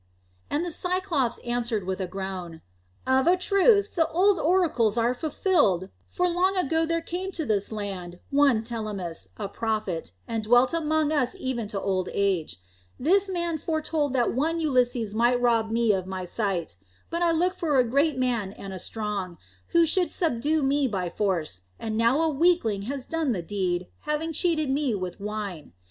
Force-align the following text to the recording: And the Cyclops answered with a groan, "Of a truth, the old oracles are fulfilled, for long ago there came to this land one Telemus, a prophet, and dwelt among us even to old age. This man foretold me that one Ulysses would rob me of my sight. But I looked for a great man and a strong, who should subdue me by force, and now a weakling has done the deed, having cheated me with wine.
And 0.49 0.65
the 0.65 0.71
Cyclops 0.71 1.37
answered 1.45 1.83
with 1.85 2.01
a 2.01 2.07
groan, 2.07 2.61
"Of 3.05 3.27
a 3.27 3.37
truth, 3.37 3.93
the 3.93 4.07
old 4.07 4.39
oracles 4.39 4.97
are 4.97 5.13
fulfilled, 5.13 5.89
for 6.07 6.27
long 6.27 6.57
ago 6.57 6.87
there 6.87 7.03
came 7.03 7.31
to 7.33 7.45
this 7.45 7.71
land 7.71 8.17
one 8.31 8.63
Telemus, 8.63 9.27
a 9.37 9.47
prophet, 9.47 10.11
and 10.27 10.43
dwelt 10.43 10.73
among 10.73 11.11
us 11.11 11.35
even 11.37 11.67
to 11.67 11.79
old 11.79 12.09
age. 12.13 12.59
This 12.99 13.29
man 13.29 13.59
foretold 13.59 14.13
me 14.13 14.17
that 14.17 14.33
one 14.33 14.59
Ulysses 14.59 15.13
would 15.13 15.39
rob 15.39 15.69
me 15.69 15.91
of 15.93 16.07
my 16.07 16.25
sight. 16.25 16.77
But 17.11 17.21
I 17.21 17.31
looked 17.31 17.59
for 17.59 17.77
a 17.77 17.83
great 17.83 18.17
man 18.17 18.53
and 18.53 18.73
a 18.73 18.79
strong, 18.79 19.37
who 19.67 19.85
should 19.85 20.09
subdue 20.09 20.63
me 20.63 20.87
by 20.87 21.09
force, 21.11 21.61
and 21.79 21.95
now 21.95 22.23
a 22.23 22.29
weakling 22.29 22.81
has 22.89 23.05
done 23.05 23.33
the 23.33 23.43
deed, 23.43 23.85
having 23.99 24.33
cheated 24.33 24.71
me 24.71 24.95
with 24.95 25.19
wine. 25.21 25.73